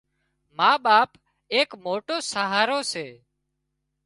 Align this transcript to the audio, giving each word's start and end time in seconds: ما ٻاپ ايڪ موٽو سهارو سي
ما 0.57 0.71
ٻاپ 0.83 1.09
ايڪ 1.53 1.69
موٽو 1.83 2.15
سهارو 2.31 2.79
سي 2.91 3.07